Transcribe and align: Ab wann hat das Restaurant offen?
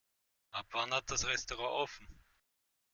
Ab 0.51 0.65
wann 0.71 0.95
hat 0.95 1.11
das 1.11 1.27
Restaurant 1.27 1.71
offen? 1.73 2.07